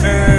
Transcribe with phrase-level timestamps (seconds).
[0.00, 0.31] and